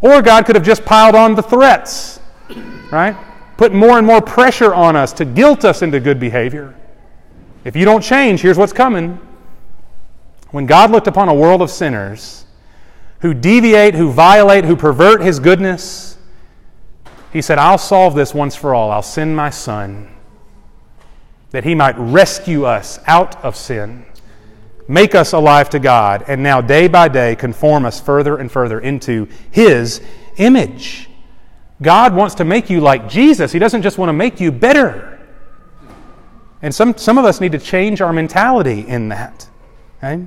[0.00, 2.20] Or God could have just piled on the threats,
[2.90, 3.16] right?
[3.56, 6.74] Put more and more pressure on us to guilt us into good behavior.
[7.64, 9.18] If you don't change, here's what's coming.
[10.50, 12.44] When God looked upon a world of sinners
[13.20, 16.15] who deviate, who violate, who pervert His goodness,
[17.36, 18.90] He said, I'll solve this once for all.
[18.90, 20.08] I'll send my Son
[21.50, 24.06] that He might rescue us out of sin
[24.88, 28.80] make us alive to God, and now day by day conform us further and further
[28.80, 30.00] into His
[30.36, 31.08] image.
[31.82, 35.12] God wants to make you like Jesus, He doesn't just want to make you better.
[36.62, 39.48] And some, some of us need to change our mentality in that.
[39.98, 40.26] Okay?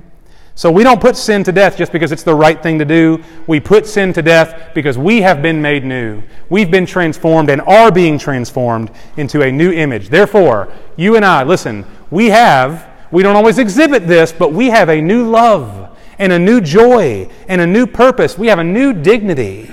[0.54, 3.22] So we don't put sin to death just because it's the right thing to do.
[3.46, 6.22] We put sin to death because we have been made new.
[6.50, 10.08] We've been transformed and are being transformed into a new image.
[10.08, 14.88] Therefore, you and I, listen, we have we don't always exhibit this, but we have
[14.88, 18.38] a new love and a new joy and a new purpose.
[18.38, 19.70] We have a new dignity.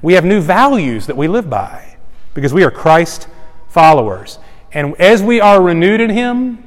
[0.00, 1.96] We have new values that we live by
[2.32, 3.28] because we are Christ
[3.68, 4.38] followers.
[4.72, 6.62] And as we are renewed in Him,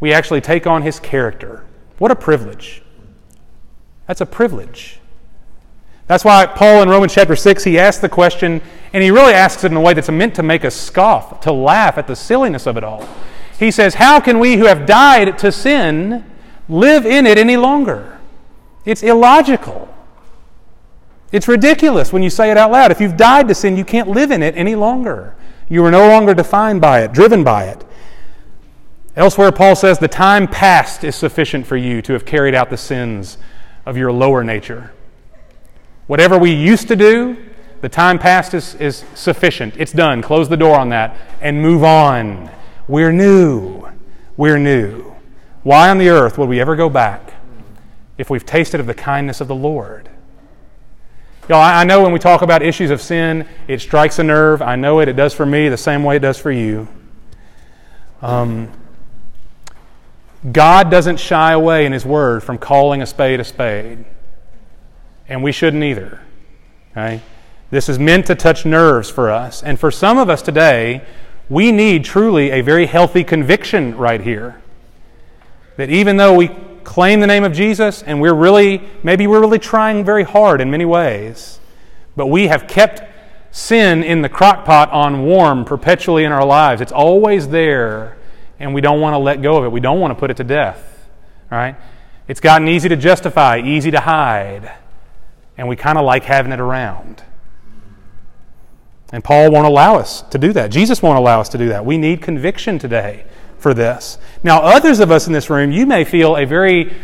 [0.00, 1.65] we actually take on His character.
[1.98, 2.82] What a privilege!
[4.06, 5.00] That's a privilege.
[6.06, 8.60] That's why Paul in Romans chapter 6, he asks the question,
[8.92, 11.52] and he really asks it in a way that's meant to make us scoff, to
[11.52, 13.08] laugh at the silliness of it all.
[13.58, 16.24] He says, How can we who have died to sin
[16.68, 18.18] live in it any longer?
[18.84, 19.92] It's illogical.
[21.32, 22.92] It's ridiculous when you say it out loud.
[22.92, 25.34] If you've died to sin, you can't live in it any longer.
[25.68, 27.84] You are no longer defined by it, driven by it.
[29.16, 32.76] Elsewhere, Paul says, The time past is sufficient for you to have carried out the
[32.76, 33.38] sins
[33.86, 34.92] of your lower nature.
[36.06, 37.36] Whatever we used to do,
[37.80, 39.74] the time past is, is sufficient.
[39.78, 40.20] It's done.
[40.20, 42.50] Close the door on that and move on.
[42.88, 43.88] We're new.
[44.36, 45.14] We're new.
[45.62, 47.32] Why on the earth would we ever go back
[48.18, 50.10] if we've tasted of the kindness of the Lord?
[51.48, 54.60] Y'all, I know when we talk about issues of sin, it strikes a nerve.
[54.60, 55.08] I know it.
[55.08, 56.88] It does for me the same way it does for you.
[58.20, 58.70] Um,
[60.52, 64.04] God doesn't shy away in His Word from calling a spade a spade.
[65.28, 66.20] And we shouldn't either.
[66.92, 67.20] Okay?
[67.70, 69.62] This is meant to touch nerves for us.
[69.62, 71.02] And for some of us today,
[71.48, 74.60] we need truly a very healthy conviction right here.
[75.76, 76.48] That even though we
[76.84, 80.70] claim the name of Jesus and we're really, maybe we're really trying very hard in
[80.70, 81.58] many ways,
[82.14, 83.02] but we have kept
[83.50, 86.80] sin in the crock pot on warm perpetually in our lives.
[86.80, 88.16] It's always there,
[88.58, 89.72] and we don't want to let go of it.
[89.72, 91.08] We don't want to put it to death.
[91.50, 91.76] Right?
[92.28, 94.72] It's gotten easy to justify, easy to hide,
[95.56, 97.22] and we kind of like having it around.
[99.12, 100.70] And Paul won't allow us to do that.
[100.70, 101.84] Jesus won't allow us to do that.
[101.84, 103.24] We need conviction today
[103.58, 104.18] for this.
[104.42, 106.94] Now, others of us in this room, you may feel a very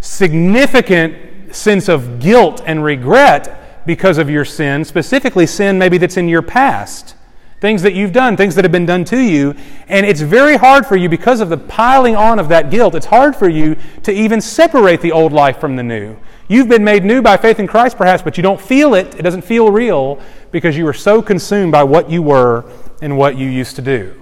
[0.00, 6.28] significant sense of guilt and regret because of your sin, specifically sin maybe that's in
[6.28, 7.14] your past.
[7.60, 9.54] Things that you've done, things that have been done to you.
[9.88, 12.94] And it's very hard for you because of the piling on of that guilt.
[12.94, 16.16] It's hard for you to even separate the old life from the new.
[16.48, 19.14] You've been made new by faith in Christ, perhaps, but you don't feel it.
[19.14, 20.20] It doesn't feel real
[20.50, 22.64] because you were so consumed by what you were
[23.02, 24.20] and what you used to do.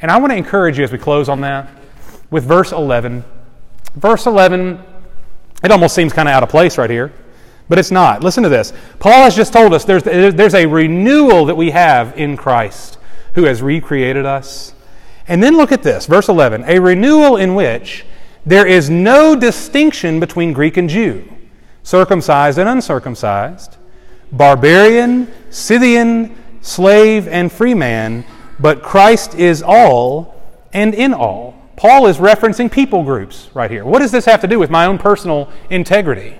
[0.00, 1.70] And I want to encourage you as we close on that
[2.30, 3.24] with verse 11.
[3.94, 4.80] Verse 11,
[5.62, 7.10] it almost seems kind of out of place right here,
[7.68, 8.22] but it's not.
[8.22, 8.72] Listen to this.
[8.98, 12.98] Paul has just told us there's, there's a renewal that we have in Christ
[13.34, 14.74] who has recreated us.
[15.26, 18.04] And then look at this, verse 11 a renewal in which
[18.44, 21.24] there is no distinction between Greek and Jew,
[21.82, 23.76] circumcised and uncircumcised,
[24.30, 28.24] barbarian, Scythian, slave, and free man,
[28.58, 31.54] but Christ is all and in all.
[31.76, 33.84] Paul is referencing people groups right here.
[33.84, 36.38] What does this have to do with my own personal integrity?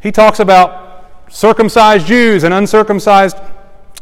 [0.00, 3.36] He talks about circumcised Jews and uncircumcised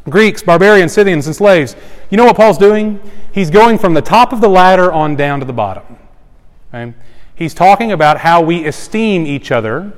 [0.08, 1.76] Greeks, barbarians, Scythians, and slaves.
[2.10, 3.00] You know what Paul's doing?
[3.32, 5.98] He's going from the top of the ladder on down to the bottom.
[7.34, 9.92] He's talking about how we esteem each other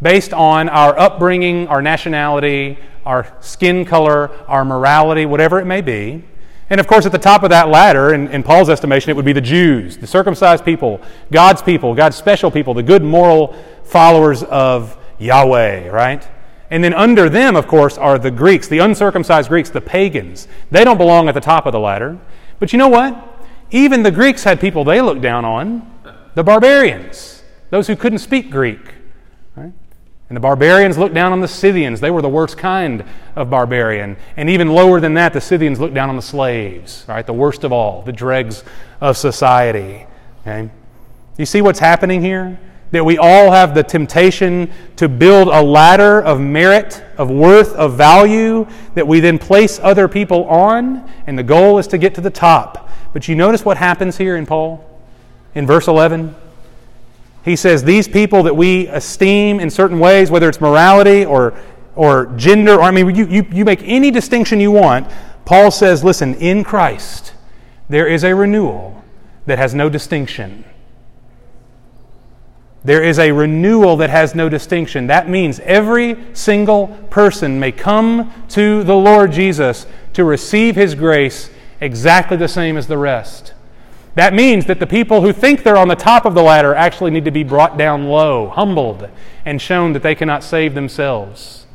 [0.00, 6.24] based on our upbringing, our nationality, our skin color, our morality, whatever it may be.
[6.70, 9.24] And of course, at the top of that ladder, in, in, Paul's estimation, it would
[9.24, 11.00] be the Jews, the circumcised people,
[11.32, 16.26] God's people, God's special people, the good moral followers of Yahweh, right?
[16.70, 20.48] And then under them, of course, are the Greeks, the uncircumcised Greeks, the pagans.
[20.70, 22.18] They don't belong at the top of the ladder.
[22.58, 23.44] But you know what?
[23.70, 25.88] Even the Greeks had people they looked down on
[26.34, 28.94] the barbarians, those who couldn't speak Greek.
[29.56, 29.72] Right?
[30.28, 32.00] And the barbarians looked down on the Scythians.
[32.00, 33.04] They were the worst kind
[33.34, 34.16] of barbarian.
[34.36, 37.26] And even lower than that, the Scythians looked down on the slaves, right?
[37.26, 38.62] The worst of all, the dregs
[39.00, 40.06] of society.
[40.42, 40.70] Okay?
[41.36, 42.58] You see what's happening here?
[42.90, 47.96] That we all have the temptation to build a ladder of merit, of worth, of
[47.96, 52.20] value that we then place other people on, and the goal is to get to
[52.20, 52.88] the top.
[53.12, 54.84] But you notice what happens here in Paul?
[55.54, 56.34] In verse 11?
[57.44, 61.54] He says, These people that we esteem in certain ways, whether it's morality or,
[61.94, 65.10] or gender, or I mean, you, you, you make any distinction you want,
[65.44, 67.34] Paul says, Listen, in Christ,
[67.88, 69.04] there is a renewal
[69.46, 70.64] that has no distinction.
[72.82, 75.06] There is a renewal that has no distinction.
[75.06, 81.50] That means every single person may come to the Lord Jesus to receive His grace
[81.80, 83.52] exactly the same as the rest.
[84.14, 87.10] That means that the people who think they're on the top of the ladder actually
[87.10, 89.08] need to be brought down low, humbled,
[89.44, 91.66] and shown that they cannot save themselves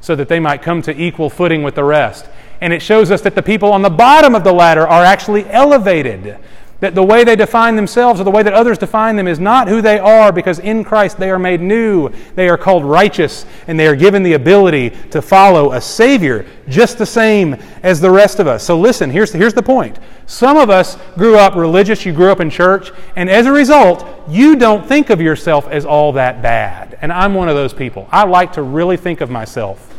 [0.00, 2.28] so that they might come to equal footing with the rest.
[2.60, 5.48] And it shows us that the people on the bottom of the ladder are actually
[5.48, 6.38] elevated
[6.82, 9.68] that the way they define themselves or the way that others define them is not
[9.68, 12.10] who they are because in Christ they are made new.
[12.34, 16.98] They are called righteous and they are given the ability to follow a Savior just
[16.98, 17.54] the same
[17.84, 18.64] as the rest of us.
[18.64, 20.00] So listen, here's, here's the point.
[20.26, 24.04] Some of us grew up religious, you grew up in church, and as a result,
[24.28, 26.98] you don't think of yourself as all that bad.
[27.00, 28.08] And I'm one of those people.
[28.10, 29.96] I like to really think of myself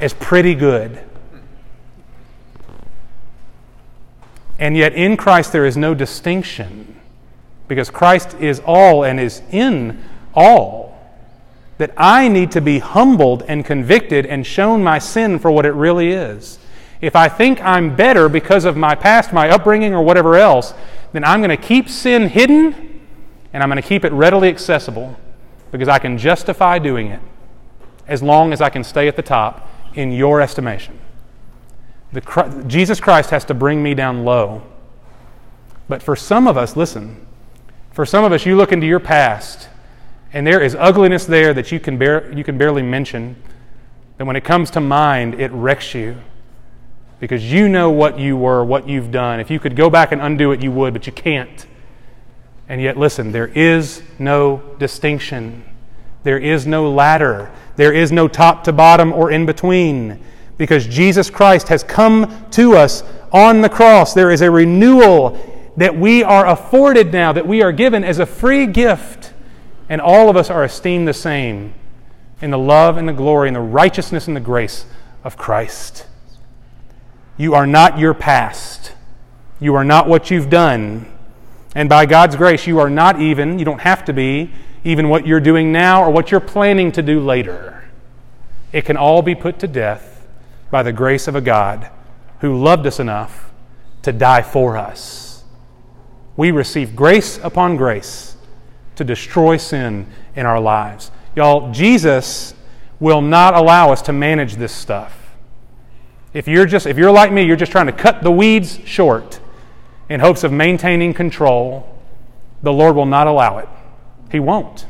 [0.00, 1.00] as pretty good.
[4.58, 7.00] And yet in Christ there is no distinction
[7.68, 10.02] because Christ is all and is in
[10.34, 10.86] all.
[11.78, 15.72] That I need to be humbled and convicted and shown my sin for what it
[15.72, 16.58] really is.
[17.02, 20.72] If I think I'm better because of my past, my upbringing, or whatever else,
[21.12, 23.02] then I'm going to keep sin hidden
[23.52, 25.18] and I'm going to keep it readily accessible
[25.70, 27.20] because I can justify doing it
[28.08, 30.98] as long as I can stay at the top in your estimation.
[32.12, 34.62] The, Jesus Christ has to bring me down low.
[35.88, 37.26] But for some of us, listen,
[37.92, 39.68] for some of us, you look into your past,
[40.32, 43.36] and there is ugliness there that you can, bear, you can barely mention.
[44.18, 46.16] That when it comes to mind, it wrecks you
[47.20, 49.40] because you know what you were, what you've done.
[49.40, 51.66] If you could go back and undo it, you would, but you can't.
[52.68, 55.64] And yet, listen, there is no distinction.
[56.24, 57.50] There is no ladder.
[57.76, 60.22] There is no top to bottom or in between
[60.58, 63.02] because Jesus Christ has come to us
[63.32, 64.14] on the cross.
[64.14, 65.38] There is a renewal
[65.76, 69.32] that we are afforded now, that we are given as a free gift.
[69.88, 71.74] And all of us are esteemed the same
[72.40, 74.86] in the love and the glory and the righteousness and the grace
[75.22, 76.06] of Christ.
[77.36, 78.92] You are not your past.
[79.60, 81.12] You are not what you've done.
[81.74, 84.50] And by God's grace, you are not even, you don't have to be,
[84.82, 87.84] even what you're doing now or what you're planning to do later.
[88.72, 90.15] It can all be put to death
[90.70, 91.90] by the grace of a God
[92.40, 93.50] who loved us enough
[94.02, 95.44] to die for us.
[96.36, 98.36] We receive grace upon grace
[98.96, 101.10] to destroy sin in our lives.
[101.34, 102.54] Y'all, Jesus
[103.00, 105.34] will not allow us to manage this stuff.
[106.32, 109.40] If you're just if you're like me, you're just trying to cut the weeds short
[110.08, 111.98] in hopes of maintaining control,
[112.62, 113.68] the Lord will not allow it.
[114.30, 114.86] He won't.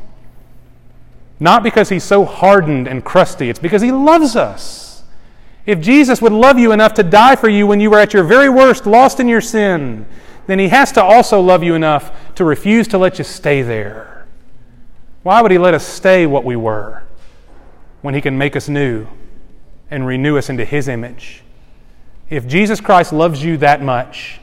[1.39, 4.86] Not because he's so hardened and crusty, it's because he loves us.
[5.67, 8.23] If Jesus would love you enough to die for you when you were at your
[8.23, 10.07] very worst, lost in your sin,
[10.47, 14.27] then he has to also love you enough to refuse to let you stay there.
[15.25, 17.03] Why would he let us stay what we were
[18.01, 19.09] when he can make us new
[19.91, 21.43] and renew us into his image?
[22.31, 24.41] If Jesus Christ loves you that much,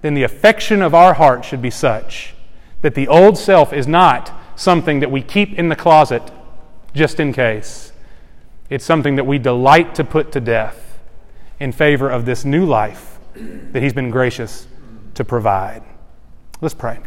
[0.00, 2.34] then the affection of our heart should be such
[2.80, 6.22] that the old self is not something that we keep in the closet
[6.94, 7.92] just in case
[8.70, 10.98] it's something that we delight to put to death
[11.58, 14.66] in favor of this new life that He's been gracious
[15.14, 15.82] to provide.
[16.60, 16.98] Let's pray.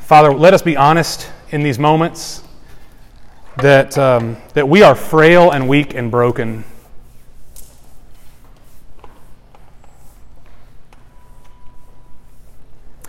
[0.00, 2.42] Father, let us be honest in these moments
[3.58, 6.64] that, um, that we are frail and weak and broken.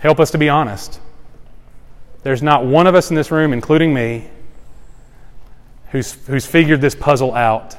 [0.00, 1.00] Help us to be honest.
[2.22, 4.28] There's not one of us in this room, including me,
[5.90, 7.76] who's, who's figured this puzzle out.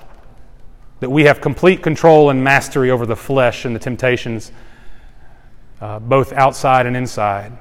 [1.00, 4.52] That we have complete control and mastery over the flesh and the temptations,
[5.80, 7.58] uh, both outside and inside.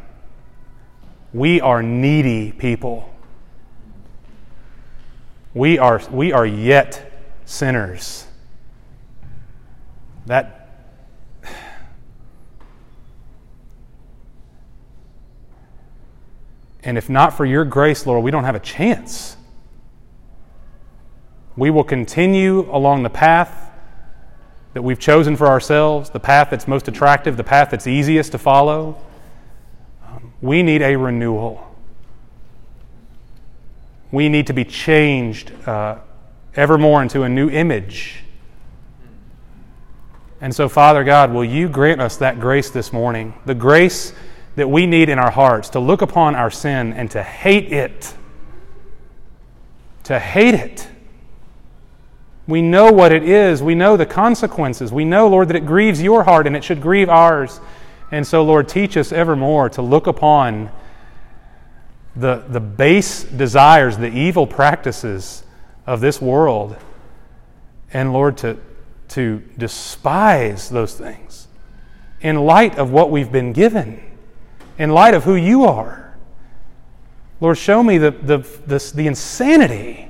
[1.32, 3.08] We are needy people.
[5.54, 7.12] We are, we are yet
[7.44, 8.26] sinners.
[10.26, 10.68] That
[16.82, 19.36] And if not for your grace, Lord, we don't have a chance.
[21.56, 23.70] We will continue along the path
[24.72, 28.38] that we've chosen for ourselves, the path that's most attractive, the path that's easiest to
[28.38, 28.96] follow.
[30.06, 31.66] Um, we need a renewal.
[34.12, 35.98] We need to be changed uh,
[36.54, 38.24] ever more into a new image.
[40.40, 43.34] And so, Father God, will you grant us that grace this morning?
[43.44, 44.14] The grace
[44.56, 48.14] that we need in our hearts to look upon our sin and to hate it.
[50.04, 50.88] To hate it.
[52.50, 53.62] We know what it is.
[53.62, 54.92] We know the consequences.
[54.92, 57.60] We know, Lord, that it grieves your heart and it should grieve ours.
[58.10, 60.70] And so, Lord, teach us evermore to look upon
[62.16, 65.44] the, the base desires, the evil practices
[65.86, 66.76] of this world,
[67.92, 68.58] and, Lord, to,
[69.10, 71.46] to despise those things
[72.20, 74.02] in light of what we've been given
[74.76, 76.16] in light of who you are.
[77.40, 80.09] Lord, show me the, the, the, the insanity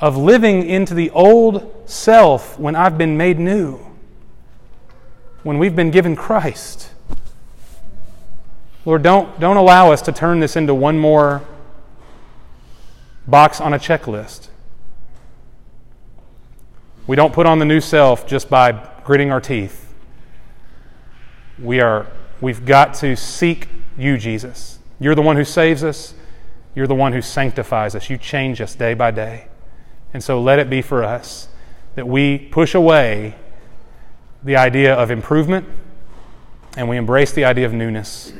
[0.00, 3.78] of living into the old self when I've been made new,
[5.42, 6.90] when we've been given Christ.
[8.84, 11.42] Lord, don't, don't allow us to turn this into one more
[13.26, 14.48] box on a checklist.
[17.06, 19.92] We don't put on the new self just by gritting our teeth.
[21.58, 22.06] We are
[22.40, 24.78] We've got to seek you, Jesus.
[24.98, 26.14] You're the one who saves us.
[26.74, 28.08] You're the one who sanctifies us.
[28.08, 29.48] You change us day by day.
[30.12, 31.48] And so let it be for us
[31.94, 33.36] that we push away
[34.42, 35.66] the idea of improvement
[36.76, 38.32] and we embrace the idea of newness.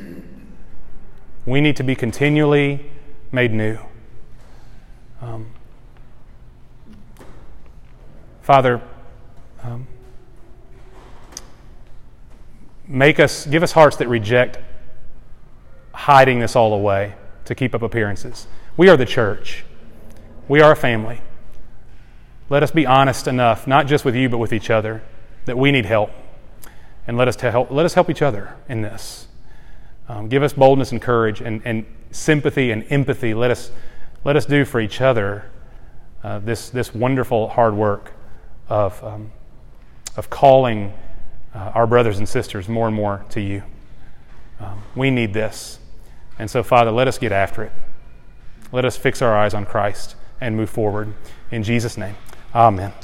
[1.45, 2.89] We need to be continually
[3.31, 3.77] made new.
[5.21, 5.51] Um,
[8.41, 8.81] Father,
[9.63, 9.87] um,
[12.87, 14.59] make us, give us hearts that reject
[15.93, 17.13] hiding this all away
[17.45, 18.47] to keep up appearances.
[18.77, 19.63] We are the church,
[20.47, 21.21] we are a family.
[22.51, 25.01] Let us be honest enough, not just with you, but with each other,
[25.45, 26.11] that we need help.
[27.07, 29.29] And let us, help, let us help each other in this.
[30.09, 33.33] Um, give us boldness and courage and, and sympathy and empathy.
[33.33, 33.71] Let us,
[34.25, 35.49] let us do for each other
[36.25, 38.11] uh, this, this wonderful hard work
[38.67, 39.31] of, um,
[40.17, 40.91] of calling
[41.55, 43.63] uh, our brothers and sisters more and more to you.
[44.59, 45.79] Um, we need this.
[46.37, 47.71] And so, Father, let us get after it.
[48.73, 51.13] Let us fix our eyes on Christ and move forward.
[51.49, 52.17] In Jesus' name,
[52.53, 53.01] amen.